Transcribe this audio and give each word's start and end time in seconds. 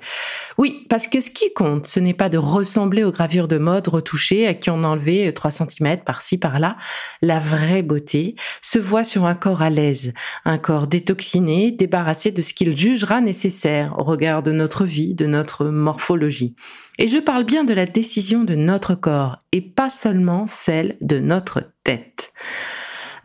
Oui, 0.57 0.87
parce 0.89 1.07
que 1.07 1.21
ce 1.21 1.31
qui 1.31 1.53
compte, 1.53 1.87
ce 1.87 2.01
n'est 2.01 2.15
pas 2.15 2.31
de 2.31 2.39
ressembler 2.39 3.05
aux 3.05 3.13
gravures 3.13 3.49
de 3.49 3.59
mode 3.59 3.89
retouchées 3.89 4.47
à 4.47 4.55
qui 4.55 4.71
on 4.71 4.83
a 4.83 4.87
enlevé 4.87 5.33
3 5.33 5.51
cm 5.51 5.99
par-ci 6.05 6.39
par-là. 6.39 6.77
La 7.21 7.39
vraie 7.39 7.83
beauté 7.83 8.37
se 8.63 8.79
voit 8.79 9.05
sur 9.05 9.27
un 9.27 9.35
corps 9.35 9.63
à 9.63 9.71
l'aise, 9.71 10.13
un 10.45 10.59
corps 10.59 10.87
détoxiné, 10.87 11.71
débarrassé 11.71 12.31
de 12.31 12.41
ce 12.43 12.55
qu'il 12.55 12.77
jugera 12.77 13.21
nécessaire 13.21 13.95
au 13.99 14.05
regard 14.05 14.43
de 14.43 14.53
notre 14.53 14.85
vie, 14.85 15.15
de 15.15 15.27
notre 15.27 15.67
morphologie. 15.67 16.57
Et 16.99 17.09
je 17.09 17.19
parle 17.19 17.45
bien 17.45 17.65
de 17.65 17.75
la 17.75 17.87
décision 17.87 18.45
de 18.45 18.55
notre 18.55 18.95
corps 18.95 19.39
et 19.53 19.61
pas 19.61 19.91
seulement 19.91 20.47
celle 20.47 20.97
de 21.01 21.19
notre 21.19 21.65
tête. 21.83 22.33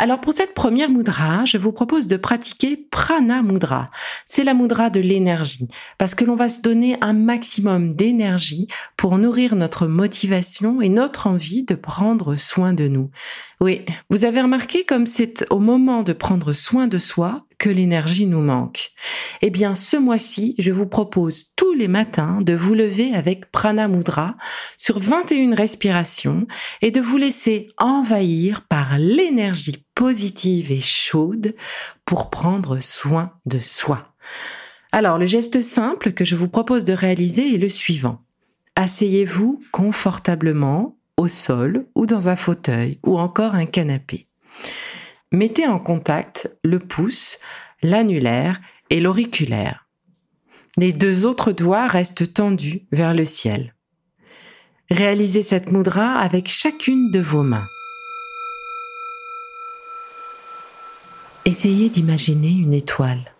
Alors 0.01 0.21
pour 0.21 0.31
cette 0.31 0.53
première 0.53 0.89
mudra, 0.89 1.43
je 1.43 1.57
vous 1.57 1.73
propose 1.73 2.07
de 2.07 2.15
pratiquer 2.15 2.77
prana 2.77 3.41
mudra. 3.41 3.91
C'est 4.25 4.45
la 4.45 4.53
mudra 4.53 4.89
de 4.89 5.01
l'énergie 5.01 5.67
parce 5.97 6.15
que 6.15 6.23
l'on 6.23 6.37
va 6.37 6.47
se 6.47 6.61
donner 6.61 6.95
un 7.01 7.11
maximum 7.11 7.93
d'énergie 7.93 8.69
pour 8.95 9.17
nourrir 9.17 9.57
notre 9.57 9.87
motivation 9.87 10.81
et 10.81 10.87
notre 10.87 11.27
envie 11.27 11.65
de 11.65 11.75
prendre 11.75 12.37
soin 12.37 12.71
de 12.71 12.87
nous. 12.87 13.11
Oui, 13.59 13.81
vous 14.09 14.23
avez 14.23 14.39
remarqué 14.39 14.85
comme 14.85 15.05
c'est 15.05 15.45
au 15.49 15.59
moment 15.59 16.01
de 16.01 16.13
prendre 16.13 16.53
soin 16.53 16.87
de 16.87 16.97
soi 16.97 17.45
que 17.57 17.69
l'énergie 17.69 18.25
nous 18.25 18.41
manque. 18.41 18.91
Eh 19.41 19.49
bien, 19.49 19.75
ce 19.75 19.97
mois-ci, 19.97 20.55
je 20.59 20.71
vous 20.71 20.87
propose 20.87 21.51
les 21.73 21.87
matins 21.87 22.39
de 22.41 22.53
vous 22.53 22.73
lever 22.73 23.13
avec 23.13 23.51
Prana 23.51 23.87
Mudra 23.87 24.35
sur 24.77 24.99
21 24.99 25.55
respirations 25.55 26.47
et 26.81 26.91
de 26.91 27.01
vous 27.01 27.17
laisser 27.17 27.67
envahir 27.77 28.61
par 28.67 28.97
l'énergie 28.97 29.85
positive 29.95 30.71
et 30.71 30.81
chaude 30.81 31.55
pour 32.05 32.29
prendre 32.29 32.79
soin 32.79 33.33
de 33.45 33.59
soi. 33.59 34.13
Alors, 34.91 35.17
le 35.17 35.25
geste 35.25 35.61
simple 35.61 36.13
que 36.13 36.25
je 36.25 36.35
vous 36.35 36.49
propose 36.49 36.85
de 36.85 36.93
réaliser 36.93 37.53
est 37.53 37.59
le 37.59 37.69
suivant. 37.69 38.21
Asseyez-vous 38.75 39.61
confortablement 39.71 40.97
au 41.17 41.27
sol 41.27 41.85
ou 41.95 42.05
dans 42.05 42.29
un 42.29 42.35
fauteuil 42.35 42.99
ou 43.05 43.19
encore 43.19 43.53
un 43.53 43.65
canapé. 43.65 44.27
Mettez 45.31 45.67
en 45.67 45.79
contact 45.79 46.49
le 46.63 46.79
pouce, 46.79 47.37
l'annulaire 47.83 48.59
et 48.89 48.99
l'auriculaire. 48.99 49.88
Les 50.77 50.93
deux 50.93 51.25
autres 51.25 51.51
doigts 51.51 51.87
restent 51.87 52.33
tendus 52.33 52.85
vers 52.91 53.13
le 53.13 53.25
ciel. 53.25 53.73
Réalisez 54.89 55.43
cette 55.43 55.71
mudra 55.71 56.13
avec 56.13 56.47
chacune 56.47 57.11
de 57.11 57.19
vos 57.19 57.43
mains. 57.43 57.67
Essayez 61.45 61.89
d'imaginer 61.89 62.51
une 62.51 62.73
étoile 62.73 63.33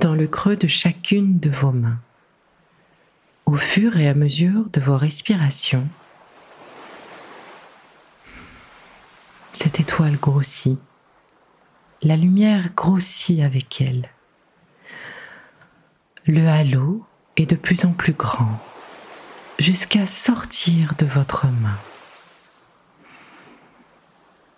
dans 0.00 0.14
le 0.14 0.26
creux 0.26 0.56
de 0.56 0.66
chacune 0.66 1.38
de 1.38 1.50
vos 1.50 1.72
mains. 1.72 2.00
Au 3.46 3.56
fur 3.56 3.96
et 3.96 4.08
à 4.08 4.14
mesure 4.14 4.68
de 4.72 4.80
vos 4.80 4.96
respirations, 4.96 5.86
cette 9.52 9.80
étoile 9.80 10.16
grossit 10.16 10.78
la 12.02 12.16
lumière 12.16 12.74
grossit 12.74 13.40
avec 13.42 13.80
elle. 13.80 14.08
Le 16.28 16.48
halo 16.48 17.06
est 17.36 17.48
de 17.48 17.54
plus 17.54 17.84
en 17.84 17.92
plus 17.92 18.12
grand 18.12 18.58
jusqu'à 19.60 20.06
sortir 20.06 20.94
de 20.98 21.06
votre 21.06 21.46
main. 21.46 21.78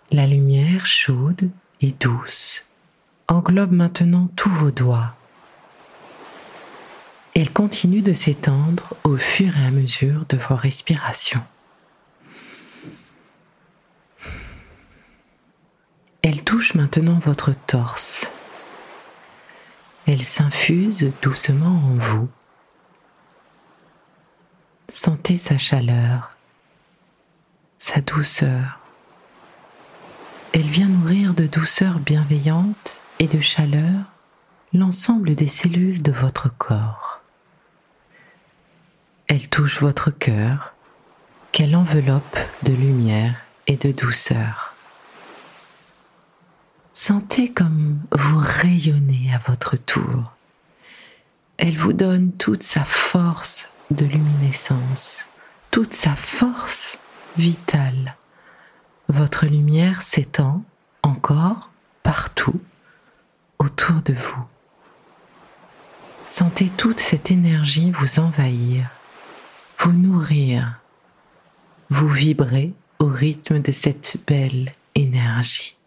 La 0.09 0.25
lumière 0.25 0.87
chaude 0.87 1.51
et 1.81 1.91
douce 1.91 2.65
englobe 3.27 3.71
maintenant 3.71 4.31
tous 4.35 4.49
vos 4.49 4.71
doigts. 4.71 5.13
Elle 7.35 7.53
continue 7.53 8.01
de 8.01 8.13
s'étendre 8.13 8.95
au 9.03 9.17
fur 9.17 9.55
et 9.55 9.65
à 9.67 9.69
mesure 9.69 10.25
de 10.25 10.37
vos 10.37 10.55
respirations. 10.55 11.43
Elle 16.23 16.43
touche 16.43 16.73
maintenant 16.73 17.19
votre 17.19 17.53
torse. 17.67 18.27
Elle 20.11 20.23
s'infuse 20.23 21.11
doucement 21.21 21.83
en 21.85 21.95
vous. 21.95 22.27
Sentez 24.87 25.37
sa 25.37 25.59
chaleur, 25.59 26.35
sa 27.77 28.01
douceur. 28.01 28.79
Elle 30.51 30.67
vient 30.67 30.87
nourrir 30.87 31.35
de 31.35 31.45
douceur 31.45 31.99
bienveillante 31.99 33.01
et 33.19 33.27
de 33.27 33.39
chaleur 33.39 34.01
l'ensemble 34.73 35.35
des 35.35 35.47
cellules 35.47 36.01
de 36.01 36.11
votre 36.11 36.49
corps. 36.57 37.21
Elle 39.27 39.47
touche 39.47 39.79
votre 39.79 40.09
cœur 40.09 40.73
qu'elle 41.51 41.75
enveloppe 41.75 42.39
de 42.63 42.73
lumière 42.73 43.35
et 43.67 43.77
de 43.77 43.91
douceur. 43.91 44.68
Sentez 47.01 47.47
comme 47.47 48.01
vous 48.11 48.41
rayonnez 48.43 49.33
à 49.33 49.37
votre 49.49 49.77
tour. 49.77 50.33
Elle 51.55 51.77
vous 51.77 51.93
donne 51.93 52.33
toute 52.33 52.61
sa 52.61 52.83
force 52.83 53.69
de 53.89 54.03
luminescence, 54.03 55.25
toute 55.71 55.93
sa 55.93 56.13
force 56.13 56.99
vitale. 57.37 58.17
Votre 59.07 59.45
lumière 59.45 60.01
s'étend 60.01 60.65
encore 61.01 61.69
partout 62.03 62.59
autour 63.59 64.01
de 64.01 64.13
vous. 64.13 64.43
Sentez 66.25 66.67
toute 66.67 66.99
cette 66.99 67.31
énergie 67.31 67.91
vous 67.91 68.19
envahir, 68.19 68.89
vous 69.77 69.93
nourrir, 69.93 70.81
vous 71.89 72.09
vibrer 72.09 72.73
au 72.99 73.05
rythme 73.05 73.61
de 73.61 73.71
cette 73.71 74.17
belle 74.27 74.73
énergie. 74.95 75.78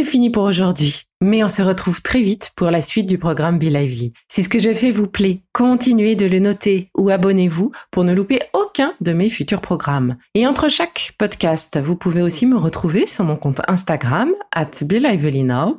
C'est 0.00 0.06
fini 0.06 0.30
pour 0.30 0.44
aujourd'hui. 0.44 1.02
Mais 1.20 1.44
on 1.44 1.48
se 1.48 1.60
retrouve 1.60 2.00
très 2.00 2.22
vite 2.22 2.52
pour 2.56 2.70
la 2.70 2.80
suite 2.80 3.04
du 3.04 3.18
programme 3.18 3.58
Be 3.58 3.64
Lively. 3.64 4.14
Si 4.28 4.42
ce 4.42 4.48
que 4.48 4.58
j'ai 4.58 4.74
fait 4.74 4.92
vous 4.92 5.06
plaît, 5.06 5.42
continuez 5.60 6.14
de 6.14 6.24
le 6.24 6.38
noter 6.38 6.88
ou 6.96 7.10
abonnez-vous 7.10 7.70
pour 7.90 8.02
ne 8.04 8.14
louper 8.14 8.40
aucun 8.54 8.94
de 9.02 9.12
mes 9.12 9.28
futurs 9.28 9.60
programmes. 9.60 10.16
Et 10.34 10.46
entre 10.46 10.70
chaque 10.70 11.12
podcast, 11.18 11.78
vous 11.78 11.96
pouvez 11.96 12.22
aussi 12.22 12.46
me 12.46 12.56
retrouver 12.56 13.06
sur 13.06 13.24
mon 13.24 13.36
compte 13.36 13.60
Instagram, 13.68 14.30
at 14.56 14.70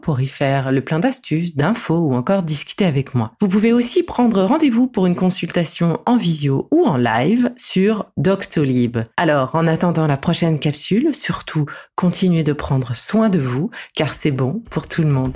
pour 0.04 0.22
y 0.22 0.28
faire 0.28 0.72
le 0.72 0.81
plein 0.81 1.00
d'astuces, 1.00 1.56
d'infos 1.56 1.98
ou 1.98 2.13
encore 2.13 2.44
discuter 2.44 2.86
avec 2.86 3.16
moi. 3.16 3.31
Vous 3.42 3.48
pouvez 3.48 3.74
aussi 3.74 4.04
prendre 4.04 4.44
rendez-vous 4.44 4.88
pour 4.88 5.07
une 5.07 5.16
consultation 5.16 6.00
en 6.06 6.16
visio 6.16 6.68
ou 6.69 6.86
en 6.86 6.98
live 6.98 7.51
sur 7.57 8.06
Doctolib. 8.18 9.00
Alors, 9.18 9.56
en 9.56 9.66
attendant 9.66 10.06
la 10.06 10.18
prochaine 10.18 10.60
capsule, 10.60 11.16
surtout, 11.16 11.66
continuez 11.95 12.44
de 12.44 12.54
prendre 12.54 12.95
soin 12.95 13.30
de 13.30 13.39
vous, 13.39 13.72
car 13.95 14.13
c'est 14.13 14.30
bon 14.30 14.62
pour 14.69 14.88
tout 14.88 15.01
le 15.01 15.10
monde. 15.10 15.36